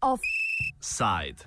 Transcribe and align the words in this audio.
Offside. 0.00 1.38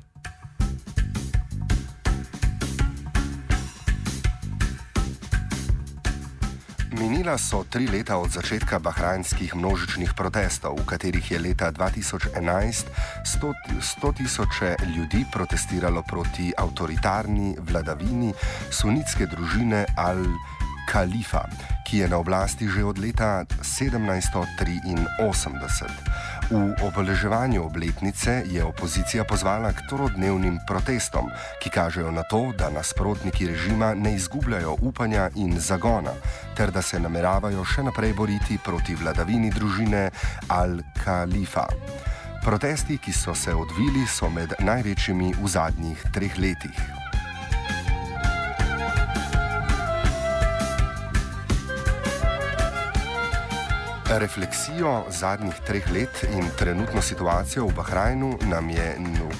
Minila 6.91 7.37
so 7.37 7.63
tri 7.67 7.87
leta 7.87 8.17
od 8.17 8.31
začetka 8.31 8.79
bahrajnskih 8.79 9.55
množičnih 9.55 10.13
protestov, 10.15 10.79
v 10.79 10.85
katerih 10.85 11.31
je 11.31 11.39
leta 11.39 11.71
2011 11.71 12.87
100 13.27 14.15
tisoče 14.15 14.75
ljudi 14.95 15.25
protestiralo 15.33 16.03
proti 16.07 16.53
avtoritarni 16.57 17.55
vladavini 17.59 18.31
sunitske 18.71 19.25
družine 19.27 19.85
Al-Khalifa, 20.91 21.47
ki 21.87 22.03
je 22.03 22.07
na 22.11 22.19
oblasti 22.19 22.67
že 22.67 22.83
od 22.83 22.99
leta 22.99 23.47
1783. 23.63 25.23
V 26.51 26.75
obeleževanju 26.83 27.63
obletnice 27.63 28.43
je 28.43 28.59
opozicija 28.59 29.23
pozvala 29.23 29.71
k 29.71 29.87
trodnevnim 29.87 30.59
protestom, 30.67 31.31
ki 31.63 31.71
kažejo 31.71 32.11
na 32.11 32.27
to, 32.27 32.51
da 32.59 32.67
nasprotniki 32.67 33.47
režima 33.47 33.95
ne 33.95 34.19
izgubljajo 34.19 34.83
upanja 34.83 35.31
in 35.39 35.55
zagona, 35.63 36.11
ter 36.59 36.75
da 36.75 36.83
se 36.83 36.99
nameravajo 36.99 37.63
še 37.63 37.87
naprej 37.87 38.11
boriti 38.11 38.59
proti 38.59 38.91
vladavini 38.95 39.47
družine 39.47 40.11
Al-Khalifa. 40.51 41.71
Protesti, 42.43 42.99
ki 42.99 43.15
so 43.15 43.31
se 43.31 43.55
odvili, 43.55 44.03
so 44.03 44.27
med 44.27 44.59
največjimi 44.59 45.39
v 45.39 45.47
zadnjih 45.47 46.03
treh 46.11 46.35
letih. 46.35 47.00
Refleksijo 54.19 55.03
zadnjih 55.09 55.55
treh 55.67 55.85
let 55.93 56.23
in 56.23 56.43
trenutno 56.59 57.01
situacijo 57.01 57.65
v 57.65 57.75
Bahrajnu 57.75 58.29
nam, 58.49 58.69
je, 58.69 58.95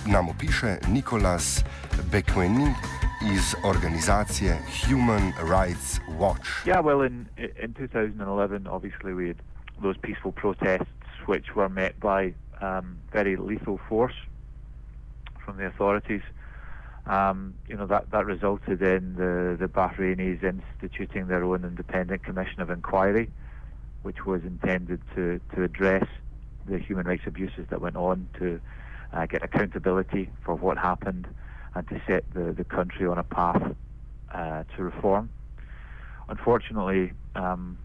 nam 0.08 0.30
opiše 0.30 0.78
Nikolas 0.88 1.64
Bekweni 2.12 2.68
iz 3.34 3.56
organizacije 3.64 4.56
Human 4.88 5.34
Rights 5.56 6.00
Watch. 6.20 6.48
Yeah, 6.66 6.86
well, 6.86 7.02
in, 7.08 7.28
in 7.38 7.74
2011, 7.74 8.68
obviously, 8.68 9.14
we 9.14 9.28
had 9.28 9.38
those 9.84 9.98
peaceful 10.02 10.32
protests 10.32 10.94
which 11.26 11.56
were 11.56 11.70
met 11.70 12.00
by 12.00 12.34
um, 12.62 12.98
very 13.14 13.36
lethal 13.36 13.78
force 13.90 14.16
from 15.46 15.58
the 15.58 15.68
authorities. 15.68 16.24
Um, 17.06 17.54
you 17.68 17.76
know 17.76 17.88
that 17.88 18.12
that 18.12 18.26
resulted 18.26 18.82
in 18.82 19.16
the 19.16 19.58
the 19.60 19.68
Bahrainis 19.68 20.44
instituting 20.44 21.28
their 21.28 21.44
own 21.44 21.66
independent 21.66 22.24
commission 22.24 22.62
of 22.62 22.70
inquiry 22.70 23.28
which 24.04 24.26
was 24.26 24.42
intended 24.44 25.02
to, 25.16 25.40
to 25.56 25.64
address 25.64 26.06
the 26.68 26.78
human 26.78 27.06
rights 27.06 27.24
abuses 27.26 27.66
that 27.70 27.82
went 27.82 27.96
on, 27.96 28.28
to 28.40 28.60
uh, 29.14 29.26
get 29.26 29.44
accountability 29.44 30.30
for 30.44 30.56
what 30.56 30.78
happened, 30.78 31.28
and 31.76 31.88
to 31.88 32.02
set 32.08 32.24
the, 32.34 32.52
the 32.54 32.64
country 32.64 33.06
on 33.06 33.18
a 33.18 33.24
path 33.24 33.76
uh, 34.34 34.64
to 34.76 34.84
reform. 34.84 35.30
Unfortunately, 36.30 37.12
um, 37.36 37.78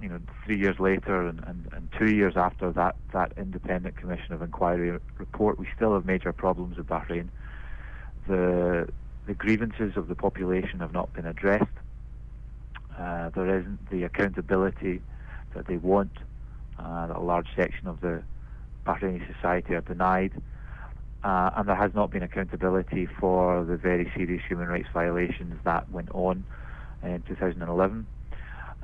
you 0.00 0.08
know, 0.08 0.20
three 0.44 0.58
years 0.58 0.78
later 0.78 1.26
and, 1.26 1.42
and, 1.44 1.68
and, 1.72 1.88
two 1.98 2.14
years 2.14 2.34
after 2.36 2.70
that, 2.72 2.96
that 3.12 3.32
independent 3.38 3.96
commission 3.96 4.32
of 4.34 4.42
inquiry 4.42 4.98
report, 5.18 5.58
we 5.58 5.66
still 5.74 5.94
have 5.94 6.04
major 6.04 6.32
problems 6.32 6.76
with 6.76 6.86
Bahrain. 6.86 7.28
The, 8.28 8.88
the 9.26 9.34
grievances 9.34 9.96
of 9.96 10.08
the 10.08 10.14
population 10.14 10.80
have 10.80 10.92
not 10.92 11.12
been 11.14 11.26
addressed. 11.26 11.64
Uh, 12.98 13.30
there 13.30 13.58
isn't 13.60 13.90
the 13.90 14.04
accountability 14.04 15.00
that 15.56 15.66
they 15.66 15.78
want, 15.78 16.12
uh, 16.78 17.06
that 17.06 17.16
a 17.16 17.20
large 17.20 17.48
section 17.56 17.88
of 17.88 18.00
the 18.00 18.22
Bahraini 18.86 19.20
society 19.34 19.74
are 19.74 19.80
denied. 19.80 20.32
Uh, 21.24 21.50
and 21.56 21.68
there 21.68 21.74
has 21.74 21.92
not 21.94 22.10
been 22.10 22.22
accountability 22.22 23.06
for 23.18 23.64
the 23.64 23.76
very 23.76 24.10
serious 24.14 24.42
human 24.46 24.68
rights 24.68 24.88
violations 24.92 25.58
that 25.64 25.90
went 25.90 26.10
on 26.12 26.44
in 27.02 27.22
2011. 27.22 28.06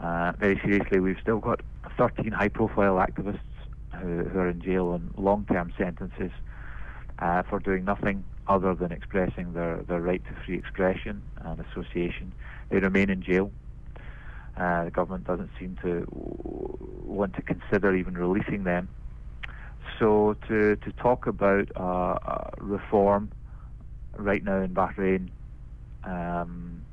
Uh, 0.00 0.32
very 0.38 0.58
seriously, 0.64 0.98
we've 0.98 1.18
still 1.20 1.38
got 1.38 1.60
13 1.96 2.32
high 2.32 2.48
profile 2.48 2.96
activists 2.96 3.38
who, 4.00 4.24
who, 4.24 4.38
are 4.38 4.48
in 4.48 4.60
jail 4.60 4.88
on 4.88 5.12
long 5.16 5.46
term 5.52 5.72
sentences 5.78 6.32
uh, 7.20 7.42
for 7.42 7.60
doing 7.60 7.84
nothing 7.84 8.24
other 8.48 8.74
than 8.74 8.90
expressing 8.90 9.52
their, 9.52 9.76
their 9.86 10.00
right 10.00 10.22
to 10.24 10.34
free 10.44 10.56
expression 10.58 11.22
and 11.44 11.60
association. 11.60 12.32
They 12.70 12.78
remain 12.78 13.10
in 13.10 13.22
jail. 13.22 13.52
Uh, 14.56 14.84
the 14.84 14.90
government 14.90 15.26
doesn't 15.26 15.50
seem 15.58 15.78
to 15.82 16.06
want 16.10 17.34
to 17.34 17.42
consider 17.42 17.94
even 17.94 18.14
releasing 18.14 18.64
them. 18.64 18.88
So 19.98 20.36
to, 20.48 20.76
to 20.76 20.92
talk 20.92 21.26
about 21.26 21.68
uh, 21.76 22.50
reform 22.58 23.30
right 24.16 24.42
now 24.44 24.60
in 24.60 24.74
Bahrain, 24.74 25.30
um, 26.04 26.84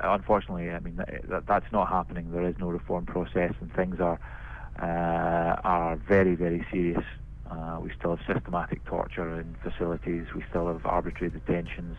unfortunately, 0.00 0.70
I 0.70 0.80
mean 0.80 0.96
that, 0.96 1.46
that's 1.46 1.70
not 1.72 1.88
happening. 1.88 2.30
There 2.32 2.46
is 2.46 2.56
no 2.58 2.68
reform 2.68 3.06
process, 3.06 3.52
and 3.60 3.72
things 3.74 4.00
are 4.00 4.18
uh, 4.80 5.60
are 5.62 5.96
very 5.96 6.34
very 6.34 6.66
serious. 6.70 7.04
Uh, 7.50 7.78
we 7.80 7.92
still 7.98 8.16
have 8.16 8.26
systematic 8.34 8.84
torture 8.84 9.40
in 9.40 9.54
facilities. 9.62 10.26
We 10.34 10.44
still 10.50 10.66
have 10.68 10.84
arbitrary 10.86 11.30
detentions. 11.30 11.96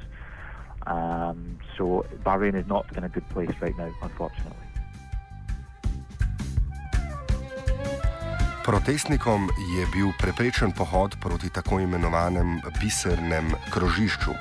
Um, 0.85 1.57
so 1.77 2.05
Bahrain 2.23 2.55
is 2.55 2.67
not 2.67 2.85
in 2.97 3.03
a 3.03 3.09
good 3.09 3.27
place 3.29 3.51
right 3.61 3.77
now, 3.77 3.89
unfortunately. 4.01 4.65
Protestnikom 8.65 9.45
je 9.77 9.85
bil 9.93 10.09
preprečen 10.17 10.73
pohod 10.73 11.13
proti 11.21 11.53
tako 11.53 11.79
imenovanem 11.85 12.61
bisernem 12.81 13.53
krožišču. 13.69 14.33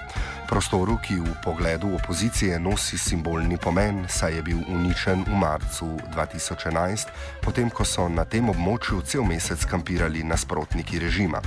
Prostoru, 0.54 0.94
ki 1.02 1.18
v 1.18 1.34
pogledu 1.42 1.88
opozicije 1.98 2.58
nosi 2.62 2.94
simbolni 2.98 3.56
pomen, 3.58 4.04
saj 4.06 4.36
je 4.38 4.42
bil 4.46 4.60
uničen 4.70 5.24
v 5.26 5.34
marcu 5.34 5.98
2011, 6.14 7.10
potem 7.42 7.66
ko 7.74 7.82
so 7.82 8.06
na 8.06 8.22
tem 8.22 8.46
območju 8.46 9.02
cel 9.02 9.26
mesec 9.26 9.66
kampirali 9.66 10.22
nasprotniki 10.22 11.02
režima. 11.02 11.42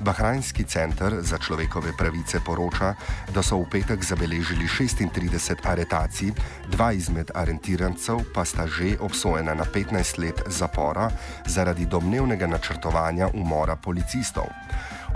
Bahrajnski 0.00 0.64
center 0.64 1.20
za 1.20 1.36
človekove 1.36 1.92
pravice 2.00 2.40
poroča, 2.40 2.94
da 3.28 3.44
so 3.44 3.60
v 3.60 3.68
petek 3.76 4.00
zabeležili 4.00 4.64
36 4.64 5.60
aretacij, 5.60 6.32
dva 6.72 6.96
izmed 6.96 7.36
aretirancev 7.36 8.24
pa 8.32 8.48
sta 8.48 8.64
že 8.64 8.96
obsojena 8.96 9.52
na 9.52 9.68
15 9.68 10.16
let 10.16 10.40
zapora 10.48 11.10
zaradi 11.44 11.84
domnevnega 11.84 12.48
načrtovanja 12.48 13.28
umora 13.36 13.76
policistov. 13.76 14.48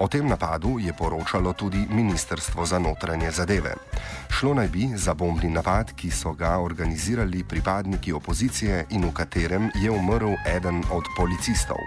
O 0.01 0.09
tem 0.09 0.25
napadu 0.25 0.79
je 0.81 0.93
poročalo 0.97 1.53
tudi 1.53 1.85
Ministrstvo 1.91 2.65
za 2.67 2.79
notranje 2.79 3.31
zadeve. 3.31 3.75
Šlo 4.33 4.55
naj 4.55 4.69
bi 4.69 4.89
za 4.97 5.15
bombni 5.15 5.51
napad, 5.51 5.93
ki 5.93 6.11
so 6.11 6.33
ga 6.33 6.57
organizirali 6.59 7.45
pripadniki 7.45 8.13
opozicije 8.13 8.87
in 8.97 9.05
v 9.05 9.13
katerem 9.13 9.69
je 9.77 9.91
umrl 9.91 10.33
eden 10.57 10.81
od 10.91 11.05
policistov. 11.17 11.85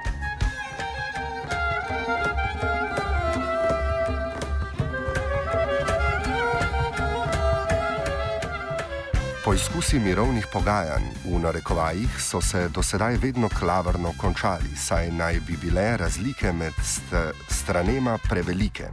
Poizkusi 9.43 9.99
mirovnih 9.99 10.45
pogajanj 10.47 11.03
v 11.27 11.35
narekovajih 11.43 12.15
so 12.15 12.39
se 12.41 12.69
do 12.71 12.79
sedaj 12.83 13.17
vedno 13.19 13.49
klavrno 13.51 14.13
končali, 14.17 14.71
saj 14.75 15.09
naj 15.11 15.39
bi 15.43 15.57
bile 15.59 15.97
razlike 15.97 16.53
med 16.53 16.73
st 16.79 17.11
stranema 17.51 18.17
prevelike. 18.29 18.87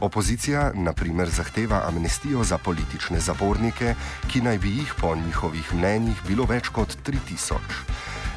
Opozicija, 0.00 0.70
na 0.74 0.92
primer, 0.92 1.28
zahteva 1.28 1.82
amnestijo 1.88 2.44
za 2.44 2.58
politične 2.58 3.18
zapornike, 3.20 3.94
ki 4.30 4.40
naj 4.40 4.58
bi 4.58 4.76
jih 4.76 4.94
po 5.00 5.16
njihovih 5.16 5.74
mnenjih 5.74 6.22
bilo 6.28 6.46
več 6.46 6.68
kot 6.68 6.94
3000. 7.06 7.58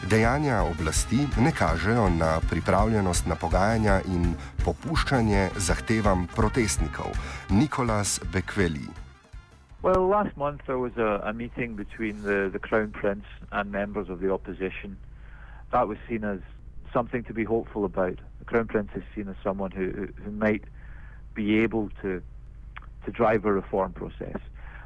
Dejanja 0.10 0.64
oblasti 0.64 1.28
ne 1.38 1.52
kažejo 1.52 2.10
na 2.10 2.40
pripravljenost 2.50 3.30
na 3.30 3.36
pogajanja 3.36 4.02
in 4.10 4.34
popuščanje 4.66 5.50
zahtevam 5.58 6.26
protestnikov. 6.36 7.14
Nikolas 7.50 8.20
Bekveli. 8.34 9.01
Well, 9.84 10.08
last 10.08 10.38
month 10.38 10.62
there 10.68 10.78
was 10.78 10.96
a, 10.98 11.22
a, 11.24 11.34
meeting 11.34 11.76
between 11.76 12.22
the, 12.22 12.52
the 12.54 12.60
Crown 12.60 12.92
Prince 12.92 13.26
and 13.52 13.72
members 13.72 14.10
of 14.10 14.20
the 14.20 14.32
opposition. 14.32 14.96
That 15.72 15.88
was 15.88 15.98
seen 16.08 16.24
as 16.24 16.40
something 16.94 17.24
to 17.24 17.34
be 17.34 17.44
hopeful 17.44 17.84
about. 17.84 18.20
The 18.38 18.46
Crown 18.46 18.68
Prince 18.68 18.92
is 18.96 19.02
seen 19.16 19.28
as 19.28 19.36
someone 19.44 19.72
who, 19.72 20.10
who 20.24 20.30
might 20.32 20.66
be 21.34 21.60
able 21.60 21.90
to 22.04 22.22
to 23.06 23.12
drive 23.12 23.46
a 23.46 23.52
reform 23.52 23.94
process. 23.94 24.38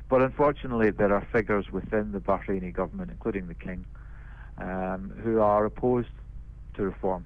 But 0.08 0.22
unfortunately, 0.22 0.92
there 0.92 1.14
are 1.14 1.28
figures 1.34 1.70
within 1.70 2.14
the 2.14 2.20
Bahraini 2.20 2.72
government, 2.72 3.12
including 3.12 3.48
the 3.50 3.54
king, 3.54 3.86
um, 4.58 5.14
who 5.22 5.42
are 5.42 5.66
opposed 5.66 6.08
to 6.76 6.84
reform. 6.84 7.26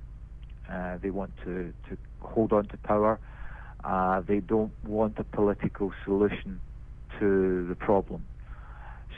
Uh, 0.67 0.97
they 0.97 1.11
want 1.11 1.31
to, 1.43 1.71
to 1.89 1.97
hold 2.21 2.51
on 2.53 2.65
to 2.69 2.77
power. 2.77 3.19
Uh, 3.83 4.21
they 4.21 4.39
don't 4.39 4.71
want 4.83 5.19
a 5.19 5.23
political 5.23 5.93
solution 6.03 6.59
to 7.19 7.65
the 7.67 7.75
problem. 7.75 8.25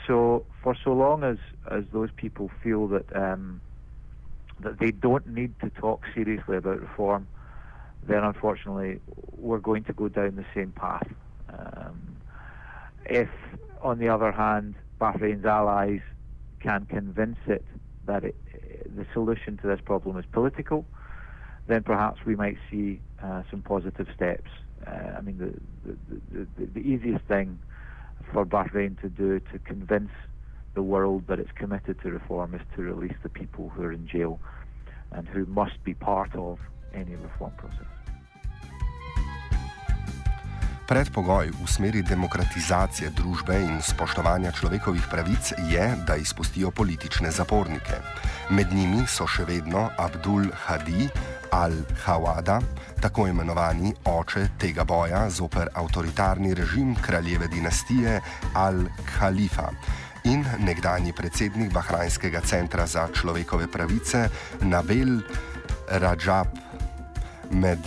so 0.08 0.46
for 0.64 0.76
so 0.84 0.94
long 0.94 1.24
as, 1.24 1.38
as 1.70 1.84
those 1.92 2.10
people 2.16 2.50
feel 2.64 2.88
that 2.88 3.16
um, 3.16 3.62
that 4.60 4.80
they 4.80 4.92
don't 4.92 5.28
need 5.28 5.54
to 5.60 5.70
talk 5.72 6.04
seriously 6.14 6.58
about 6.58 6.80
reform, 6.80 7.28
then 8.08 8.24
unfortunately 8.24 9.00
we're 9.38 9.60
going 9.60 9.84
to 9.86 9.94
go 9.94 10.08
down 10.08 10.36
the 10.36 10.46
same 10.54 10.72
path. 10.72 11.08
Um, 11.50 12.16
if, 13.06 13.30
on 13.82 14.00
the 14.00 14.10
other 14.10 14.32
hand, 14.32 14.76
Bahrain's 15.00 15.46
allies 15.46 16.02
can 16.60 16.86
convince 16.86 17.38
it 17.48 17.66
that 18.06 18.24
it, 18.24 18.36
the 18.96 19.06
solution 19.14 19.58
to 19.58 19.68
this 19.68 19.80
problem 19.84 20.18
is 20.18 20.26
political, 20.32 20.86
then 21.68 21.84
perhaps 21.84 22.20
we 22.26 22.36
might 22.36 22.58
see 22.70 23.00
uh, 23.24 23.44
some 23.50 23.62
positive 23.62 24.08
steps. 24.16 24.50
Uh, 24.86 25.18
I 25.18 25.22
mean, 25.22 25.38
the, 25.38 25.92
the, 25.92 26.48
the, 26.58 26.66
the, 26.66 26.80
easiest 26.80 27.24
thing 27.26 27.60
for 28.32 28.46
Bahrain 28.46 29.00
to 29.02 29.10
do 29.10 29.40
to 29.52 29.60
convince 29.60 30.12
the 30.74 30.82
world 30.82 31.28
that 31.28 31.40
it's 31.40 31.52
committed 31.52 32.00
to 32.02 32.12
reform 32.12 32.56
is 32.56 32.62
to 32.76 32.82
release 32.82 33.18
the 33.24 33.30
people 33.30 33.70
who 33.70 33.84
are 33.84 33.92
in 33.92 34.08
jail 34.08 34.40
and 35.12 35.28
who 35.28 35.46
must 35.46 35.84
be 35.84 35.94
part 35.94 36.34
of 36.36 36.60
any 36.94 37.16
reform 37.16 37.52
process. 37.58 37.88
Predpogoj 40.92 41.56
v 41.56 41.68
smeri 41.72 42.02
demokratizacije 42.04 43.14
družbe 43.16 43.56
in 43.64 43.80
spoštovanja 43.80 44.52
človekovih 44.52 45.06
pravic 45.08 45.54
je, 45.72 45.86
da 46.08 46.20
izpustijo 46.20 46.72
politične 46.72 47.32
zapornike. 47.32 47.96
Med 48.52 48.74
njimi 48.76 49.06
so 49.08 49.24
še 49.24 49.48
vedno 49.48 49.88
Abdul 49.96 50.52
Hadi 50.52 51.08
al-Hawada, 51.52 52.62
tako 53.02 53.28
imenovani 53.28 53.94
oče 54.06 54.48
tega 54.60 54.84
boja 54.84 55.30
zoper 55.30 55.70
avtoritarni 55.74 56.54
režim 56.54 56.96
kraljeve 56.96 57.48
dinastije 57.48 58.22
Al-Khalifa. 58.54 59.70
In 60.24 60.46
nekdani 60.60 61.14
predsednik 61.14 61.74
Bahrajnskega 61.74 62.42
centra 62.46 62.86
za 62.86 63.08
človekove 63.14 63.68
pravice 63.68 64.30
Nabil 64.62 65.20
Rajab 65.90 66.48
Med, 67.52 67.84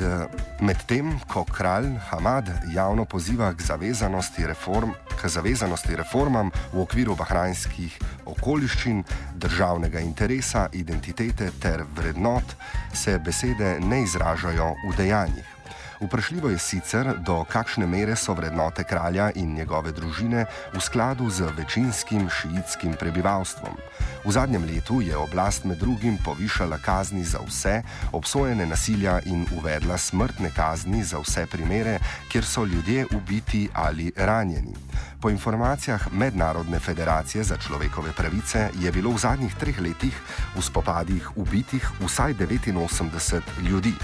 med 0.61 0.77
tem, 0.87 1.15
ko 1.25 1.45
kralj 1.49 1.87
Hamad 2.11 2.51
javno 2.75 3.07
poziva 3.09 3.49
k 3.57 3.65
zavezanosti, 3.65 4.45
reform, 4.47 4.93
k 5.25 5.29
zavezanosti 5.29 5.97
reformam 5.97 6.51
v 6.75 6.83
okviru 6.85 7.15
bahrajnskih 7.17 7.97
okoliščin, 8.29 9.01
državnega 9.41 10.03
interesa, 10.05 10.67
identitete 10.77 11.49
ter 11.65 11.87
vrednot, 11.97 12.53
se 12.93 13.17
besede 13.25 13.79
ne 13.81 14.03
izražajo 14.05 14.75
v 14.85 14.97
dejanjih. 15.01 15.54
Vprašljivo 16.01 16.49
je 16.49 16.59
sicer, 16.59 17.15
do 17.19 17.45
kakšne 17.45 17.87
mere 17.87 18.17
so 18.17 18.35
vrednote 18.35 18.85
kralja 18.85 19.31
in 19.35 19.55
njegove 19.55 19.93
družine 19.93 20.47
v 20.75 20.81
skladu 20.81 21.31
z 21.31 21.49
večinskim 21.57 22.29
šiitskim 22.31 22.97
prebivalstvom. 23.01 23.77
V 24.25 24.33
zadnjem 24.33 24.65
letu 24.65 25.01
je 25.01 25.17
oblast 25.17 25.65
med 25.65 25.79
drugim 25.79 26.19
povišala 26.25 26.79
kazni 26.79 27.25
za 27.25 27.39
vse, 27.47 27.83
obsojene 28.13 28.67
nasilja 28.67 29.21
in 29.25 29.47
uvedla 29.57 29.99
smrtne 29.99 30.51
kazni 30.57 31.05
za 31.05 31.19
vse 31.19 31.47
primere, 31.47 31.99
kjer 32.29 32.45
so 32.45 32.65
ljudje 32.65 33.07
ubiti 33.15 33.69
ali 33.75 34.13
ranjeni. 34.17 34.75
Po 35.21 35.31
informacijah 35.31 36.13
Mednarodne 36.13 36.79
federacije 36.79 37.45
za 37.45 37.57
človekove 37.57 38.13
pravice 38.13 38.69
je 38.81 38.93
bilo 38.93 39.11
v 39.11 39.19
zadnjih 39.19 39.55
treh 39.55 39.81
letih 39.81 40.21
v 40.57 40.63
spopadih 40.63 41.37
ubitih 41.37 41.91
vsaj 42.01 42.35
89 42.35 43.41
ljudi. 43.63 43.95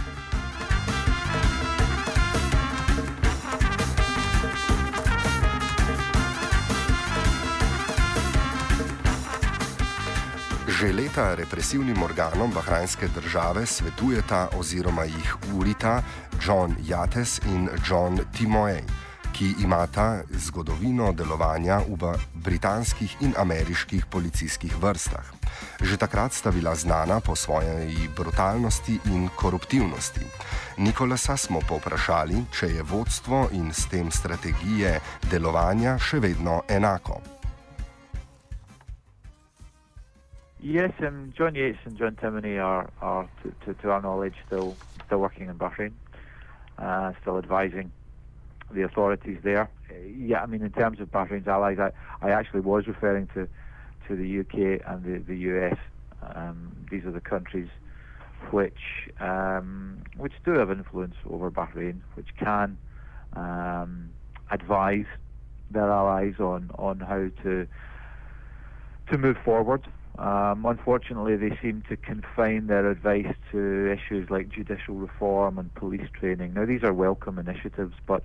Že 10.80 10.96
leta 10.96 11.36
represivnim 11.36 12.02
organom 12.02 12.48
bahrajnske 12.56 13.08
države 13.12 13.66
svetujeta 13.66 14.48
oziroma 14.56 15.04
jih 15.04 15.36
urita 15.52 16.02
John 16.40 16.72
Yates 16.80 17.36
in 17.52 17.68
John 17.88 18.16
Timoej, 18.32 18.80
ki 19.32 19.60
imata 19.60 20.22
zgodovino 20.32 21.12
delovanja 21.12 21.82
v 21.84 22.14
britanskih 22.34 23.16
in 23.20 23.34
ameriških 23.36 24.06
policijskih 24.06 24.72
vrstah. 24.80 25.28
Že 25.84 26.00
takrat 26.00 26.32
sta 26.32 26.50
bila 26.50 26.72
znana 26.74 27.20
po 27.20 27.36
svoji 27.36 28.08
brutalnosti 28.16 29.00
in 29.04 29.28
koruptivnosti. 29.36 30.24
Nikolasa 30.78 31.36
smo 31.36 31.60
povprašali, 31.60 32.40
če 32.56 32.66
je 32.66 32.82
vodstvo 32.82 33.50
in 33.52 33.68
s 33.68 33.84
tem 33.84 34.08
strategije 34.08 34.96
delovanja 35.28 35.98
še 35.98 36.24
vedno 36.24 36.62
enako. 36.68 37.39
Yes, 40.62 40.92
um, 41.06 41.32
John 41.36 41.54
Yates 41.54 41.78
and 41.84 41.96
John 41.96 42.16
Timoney 42.16 42.62
are, 42.62 42.92
are 43.00 43.30
to, 43.42 43.54
to, 43.64 43.74
to, 43.80 43.90
our 43.90 44.02
knowledge, 44.02 44.34
still 44.46 44.76
still 45.06 45.18
working 45.18 45.48
in 45.48 45.56
Bahrain, 45.56 45.92
uh, 46.78 47.12
still 47.22 47.38
advising 47.38 47.92
the 48.70 48.82
authorities 48.82 49.38
there. 49.42 49.70
Uh, 49.90 49.94
yeah, 50.04 50.42
I 50.42 50.46
mean, 50.46 50.62
in 50.62 50.70
terms 50.70 51.00
of 51.00 51.10
Bahrain's 51.10 51.48
allies, 51.48 51.78
I, 51.80 51.92
I 52.26 52.30
actually 52.30 52.60
was 52.60 52.86
referring 52.86 53.28
to, 53.28 53.48
to 54.06 54.16
the 54.16 54.40
UK 54.40 54.82
and 54.86 55.02
the, 55.02 55.24
the 55.26 55.36
US. 55.38 55.78
Um, 56.34 56.76
these 56.90 57.04
are 57.06 57.10
the 57.10 57.22
countries 57.22 57.68
which 58.52 59.08
um, 59.18 60.02
which 60.18 60.34
do 60.44 60.52
have 60.52 60.70
influence 60.70 61.14
over 61.28 61.50
Bahrain, 61.50 62.02
which 62.14 62.28
can 62.38 62.78
um, 63.34 64.10
advise 64.50 65.06
their 65.70 65.90
allies 65.90 66.34
on, 66.38 66.70
on 66.78 67.00
how 67.00 67.28
to 67.44 67.66
to 69.10 69.18
move 69.18 69.36
forward 69.42 69.86
um, 70.20 70.66
unfortunately, 70.66 71.36
they 71.36 71.58
seem 71.62 71.82
to 71.88 71.96
confine 71.96 72.66
their 72.66 72.90
advice 72.90 73.34
to 73.52 73.90
issues 73.90 74.28
like 74.28 74.50
judicial 74.50 74.96
reform 74.96 75.58
and 75.58 75.74
police 75.74 76.08
training. 76.12 76.52
Now, 76.52 76.66
these 76.66 76.82
are 76.82 76.92
welcome 76.92 77.38
initiatives, 77.38 77.94
but 78.06 78.22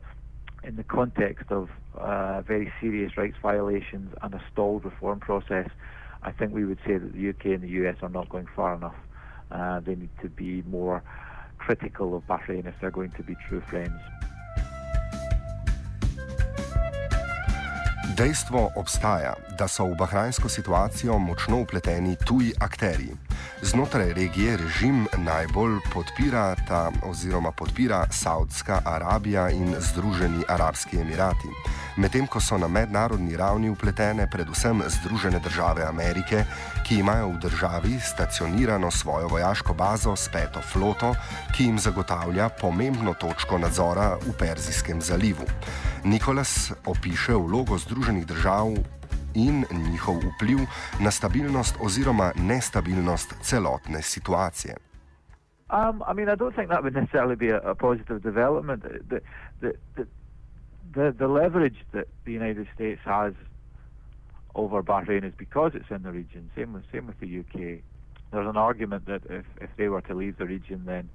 in 0.62 0.76
the 0.76 0.84
context 0.84 1.52
of 1.52 1.70
uh, 1.98 2.42
very 2.42 2.74
serious 2.82 3.16
rights 3.16 3.38
violations 3.42 4.14
and 4.22 4.34
a 4.34 4.44
stalled 4.52 4.84
reform 4.84 5.22
process, 5.22 5.70
I 6.22 6.32
think 6.32 6.54
we 6.54 6.66
would 6.66 6.80
say 6.86 6.98
that 6.98 7.14
the 7.14 7.30
UK 7.30 7.46
and 7.46 7.62
the 7.62 7.70
US 7.86 7.96
are 8.02 8.10
not 8.10 8.28
going 8.28 8.48
far 8.54 8.76
enough. 8.76 8.96
Uh, 9.50 9.80
they 9.80 9.96
need 9.96 10.10
to 10.22 10.28
be 10.28 10.64
more 10.64 11.02
critical 11.60 12.14
of 12.14 12.28
Bahrain 12.28 12.66
if 12.66 12.76
they're 12.82 12.92
going 12.92 13.12
to 13.12 13.24
be 13.24 13.38
true 13.48 13.62
friends. 13.62 14.25
Dejstvo 18.16 18.72
obstaja, 18.80 19.34
da 19.60 19.68
so 19.68 19.84
v 19.92 19.96
bahrajnsko 20.00 20.50
situacijo 20.50 21.18
močno 21.20 21.58
upleteni 21.60 22.16
tuji 22.16 22.54
akteri. 22.60 23.10
Znotraj 23.62 24.14
regije 24.14 24.58
režim 24.58 25.08
najbolj 25.18 25.80
podpira 25.94 26.56
ta 26.68 26.92
oziroma 27.04 27.52
podpira 27.52 28.06
Saudska 28.12 28.80
Arabija 28.86 29.50
in 29.50 29.76
Združeni 29.80 30.44
Arabski 30.48 30.98
Emirati. 30.98 31.52
Medtem 31.96 32.28
ko 32.28 32.44
so 32.44 32.58
na 32.60 32.68
mednarodni 32.68 33.38
ravni 33.40 33.70
upletene 33.72 34.28
predvsem 34.28 34.82
Združene 34.84 35.40
države 35.40 35.86
Amerike, 35.88 36.44
ki 36.84 37.00
imajo 37.00 37.30
v 37.30 37.40
državi 37.48 38.00
stacionirano 38.00 38.92
svojo 38.92 39.28
vojaško 39.28 39.74
bazo 39.74 40.16
s 40.16 40.28
peto 40.28 40.60
floto, 40.62 41.14
ki 41.56 41.64
jim 41.64 41.80
zagotavlja 41.80 42.50
pomembno 42.62 43.14
točko 43.14 43.58
nadzora 43.58 44.18
v 44.28 44.36
Perzijskem 44.40 45.02
zalivu. 45.02 45.48
Nikolas 46.04 46.74
opiše 46.86 47.34
vlogo 47.34 47.78
Združenih 47.78 48.28
držav 48.28 48.76
in 49.34 49.64
njihov 49.72 50.20
vpliv 50.36 50.68
na 51.00 51.12
stabilnost 51.12 51.80
oziroma 51.80 52.32
nestabilnost 52.36 53.36
celotne 53.42 54.02
situacije. 54.02 54.76
Um, 55.72 56.04
I 56.12 56.14
mean, 56.14 56.30
I 56.30 56.36
don't 56.36 56.56
think 56.56 56.70
that 56.70 56.84
would 56.84 56.94
necessarily 56.94 57.36
be 57.36 57.50
a, 57.50 57.60
a 57.72 57.76
positive 57.76 58.20
development. 58.20 58.84
The, 58.84 59.20
the, 59.62 59.72
the, 59.96 60.06
the, 60.94 61.16
the 61.18 61.28
leverage 61.28 61.78
that 61.94 62.08
the 62.26 62.32
United 62.32 62.68
States 62.74 63.02
has 63.06 63.34
over 64.54 64.82
Bahrain 64.82 65.24
is 65.26 65.34
because 65.38 65.72
it's 65.76 65.90
in 65.90 66.04
the 66.04 66.12
region. 66.12 66.50
Same 66.56 66.74
with 66.74 66.84
same 66.92 67.08
with 67.08 67.20
the 67.20 67.40
UK. 67.40 67.82
There's 68.32 68.48
an 68.48 68.58
argument 68.58 69.06
that 69.06 69.24
if, 69.30 69.46
if 69.62 69.70
they 69.78 69.88
were 69.90 70.02
to 70.02 70.14
leave 70.14 70.38
the 70.38 70.46
region, 70.46 70.84
then 70.86 71.10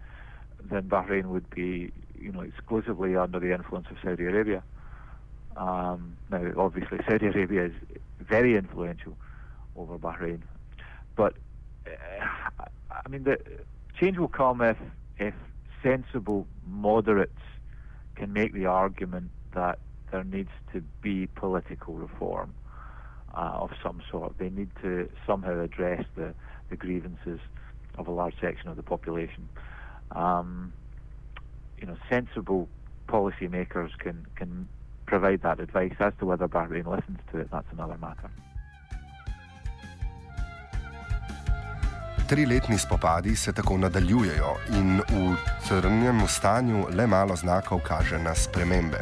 then 0.63 0.89
Bahrain 0.89 1.27
would 1.27 1.49
be 1.51 1.93
you 2.19 2.33
know 2.33 2.41
exclusively 2.41 3.17
under 3.17 3.41
the 3.41 3.53
influence 3.53 3.87
of 3.91 3.97
Saudi 4.03 4.25
Arabia. 4.25 4.63
Um, 5.57 6.17
now, 6.31 6.53
obviously, 6.57 6.99
Saudi 7.09 7.27
Arabia 7.27 7.67
is 7.67 7.73
very 8.21 8.57
influential 8.57 9.17
over 9.77 9.99
Bahrain, 9.99 10.43
but 11.17 11.35
uh, 11.87 12.65
I 12.91 13.09
mean, 13.09 13.25
the 13.25 13.39
change 13.99 14.19
will 14.19 14.29
come 14.29 14.61
if 14.61 14.77
if 15.19 15.35
sensible 15.83 16.47
moderates 16.67 17.33
can 18.17 18.33
make 18.33 18.53
the 18.53 18.67
argument 18.67 19.31
that 19.55 19.79
there 20.11 20.25
needs 20.25 20.51
to 20.73 20.83
be 21.03 21.27
political 21.27 21.95
reform 21.95 22.55
uh, 23.35 23.53
of 23.55 23.71
some 23.83 24.03
sort. 24.11 24.39
They 24.39 24.51
need 24.51 24.71
to 24.83 25.09
somehow 25.27 25.61
address 25.61 26.05
the, 26.17 26.35
the 26.69 26.77
grievances 26.77 27.41
of 27.97 28.09
a 28.09 28.11
large 28.11 28.35
section 28.41 28.69
of 28.69 28.77
the 28.77 28.83
population. 28.83 29.49
Um, 30.13 30.73
you 31.79 31.87
know, 31.87 31.97
sensible 32.09 32.69
policymakers 33.09 33.91
can 33.99 34.27
can 34.37 34.69
provide 35.07 35.43
that 35.43 35.59
advice 35.59 35.95
as 35.99 36.13
to 36.21 36.27
whether 36.27 36.47
Bahrain 36.47 36.87
listens 36.87 37.19
to 37.33 37.39
it. 37.39 37.49
That's 37.51 37.67
another 37.73 37.99
matter. 37.99 38.31
Triletni 42.31 42.79
spopadi 42.79 43.37
se 43.37 43.53
tako 43.53 43.77
nadaljujejo 43.79 44.51
in 44.79 44.99
v 44.99 45.37
trnjem 45.69 46.21
stanju 46.27 46.85
le 46.97 47.07
malo 47.07 47.37
znakov 47.37 47.81
kaže 47.87 48.19
na 48.19 48.35
spremembe. 48.35 48.99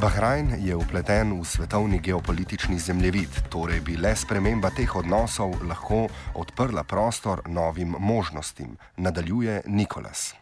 Bahrajn 0.00 0.48
je 0.58 0.76
upleten 0.76 1.40
v 1.40 1.44
svetovni 1.44 2.00
geopolitični 2.00 2.78
zemljevid, 2.78 3.28
torej 3.52 3.80
bi 3.80 3.96
le 3.96 4.14
sprememba 4.16 4.70
teh 4.70 4.96
odnosov 4.96 5.52
lahko 5.68 6.08
odprla 6.34 6.84
prostor 6.84 7.42
novim 7.46 7.92
možnostim, 7.98 8.76
nadaljuje 8.96 9.62
Nikolas. 9.66 10.34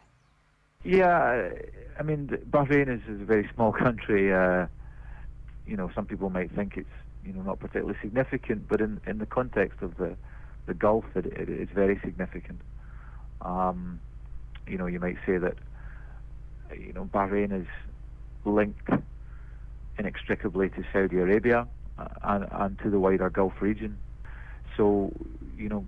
Yeah, 0.85 1.51
I 2.01 2.03
mean, 2.05 2.29
Bahrain 2.47 2.95
is, 2.95 3.03
is 3.09 3.23
a 3.23 3.25
very 3.25 3.49
small 3.55 3.73
country. 3.73 4.31
Uh, 4.31 4.69
you 5.67 5.77
know, 5.77 5.91
some 5.95 6.07
people 6.07 6.31
might 6.31 6.55
think 6.55 6.77
it's 6.77 6.97
you 7.27 7.33
know 7.35 7.43
not 7.43 7.59
particularly 7.59 7.99
significant, 8.03 8.69
but 8.69 8.81
in, 8.81 9.01
in 9.11 9.19
the 9.19 9.27
context 9.27 9.83
of 9.83 9.91
the 9.97 10.15
the 10.67 10.75
Gulf, 10.75 11.05
it, 11.15 11.27
it 11.27 11.49
is 11.49 11.69
very 11.75 12.01
significant. 12.05 12.61
Um, 13.43 14.01
you 14.67 14.79
know, 14.79 14.87
you 14.87 15.01
might 15.01 15.19
say 15.27 15.39
that 15.39 15.55
you 16.77 16.93
know 16.93 17.05
Bahrain 17.13 17.53
is 17.53 17.67
linked 18.45 18.89
inextricably 19.99 20.71
to 20.71 20.85
Saudi 20.93 21.19
Arabia 21.19 21.67
uh, 21.99 22.09
and, 22.23 22.47
and 22.51 22.79
to 22.81 22.91
the 22.91 22.99
wider 22.99 23.31
Gulf 23.31 23.55
region. 23.61 23.99
So, 24.77 25.13
you 25.57 25.69
know, 25.69 25.87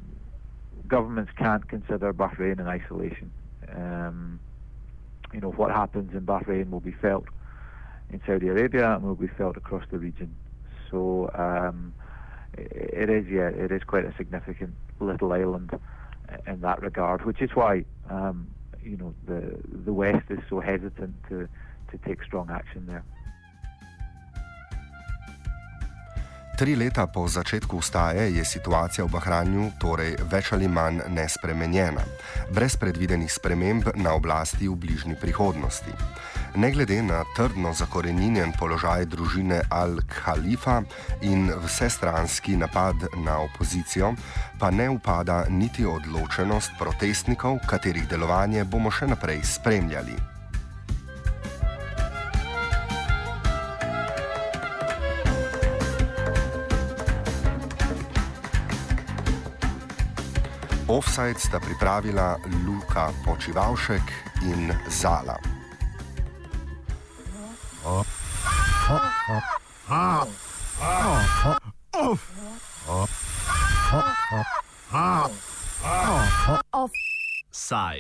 governments 0.87 1.33
can't 1.37 1.67
consider 1.69 2.13
Bahrain 2.13 2.61
in 2.61 2.67
isolation. 2.67 3.33
Um, 3.75 4.41
you 5.33 5.41
know, 5.41 5.51
what 5.51 5.73
happens 5.73 6.15
in 6.15 6.21
Bahrain 6.21 6.71
will 6.71 6.81
be 6.81 6.93
felt 6.93 7.25
in 8.11 8.21
Saudi 8.27 8.49
Arabia 8.49 8.95
and 8.95 9.03
will 9.03 9.17
be 9.17 9.27
felt 9.27 9.57
across 9.57 9.85
the 9.91 9.99
region. 9.99 10.35
So 10.91 11.31
um, 11.35 11.93
it 12.57 13.11
is, 13.11 13.27
yeah, 13.29 13.49
it 13.49 13.73
is 13.73 13.83
quite 13.85 14.05
a 14.05 14.15
significant 14.17 14.77
little 15.01 15.33
island 15.33 15.71
in 16.47 16.61
that 16.61 16.83
regard, 16.83 17.25
which 17.25 17.41
is 17.41 17.51
why, 17.55 17.85
um, 18.11 18.49
you 18.83 18.97
know, 18.97 19.15
the 19.27 19.59
the 19.85 19.93
West 19.93 20.25
is 20.31 20.39
so 20.49 20.61
hesitant 20.61 21.15
to 21.29 21.49
to 21.91 21.99
take 21.99 22.23
strong 22.23 22.51
action 22.51 22.87
there. 22.87 23.05
Tri 26.57 26.73
leta 26.73 27.05
po 27.07 27.29
začetku 27.29 27.77
ustaje 27.77 28.33
je 28.33 28.45
situacija 28.45 29.05
v 29.05 29.13
Bahrajnu 29.13 29.65
torej 29.77 30.15
več 30.33 30.55
ali 30.57 30.65
manj 30.73 31.03
nespremenjena, 31.13 32.01
brez 32.49 32.79
predvidenih 32.81 33.29
sprememb 33.29 33.91
na 34.01 34.15
oblasti 34.17 34.65
v 34.65 34.73
bližnji 34.81 35.19
prihodnosti. 35.21 35.93
Ne 36.57 36.71
glede 36.73 36.97
na 37.05 37.19
trdno 37.37 37.75
zakorenjen 37.77 38.55
položaj 38.57 39.05
družine 39.05 39.59
Al-Khalifa 39.69 40.79
in 41.29 41.53
vsestranski 41.53 42.57
napad 42.57 43.05
na 43.21 43.37
opozicijo, 43.45 44.15
pa 44.57 44.71
ne 44.73 44.89
upada 44.89 45.45
niti 45.53 45.85
odločenost 45.85 46.73
protestnikov, 46.81 47.61
katerih 47.69 48.09
delovanje 48.09 48.65
bomo 48.65 48.89
še 48.89 49.13
naprej 49.13 49.45
spremljali. 49.45 50.36
Offside 60.87 61.35
sta 61.39 61.59
pripravila 61.59 62.39
Luka 62.63 63.11
Počivalšek 63.27 64.07
in 64.47 64.71
Zala. 64.87 65.35
Offside. 76.71 77.95